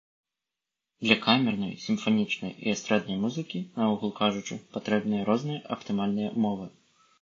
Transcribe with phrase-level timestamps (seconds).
[1.07, 6.65] Для камернай, сімфанічнай і эстраднай музыкі, наогул кажучы, патрэбныя розныя аптымальныя ўмовы.